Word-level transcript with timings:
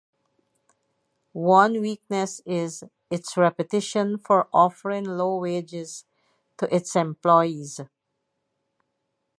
One 1.33 1.79
weakness 1.79 2.41
is 2.43 2.83
its 3.11 3.37
reputation 3.37 4.17
for 4.17 4.47
offering 4.51 5.03
low 5.03 5.37
wages 5.37 6.05
to 6.57 6.75
its 6.75 6.95
employees. 6.95 7.79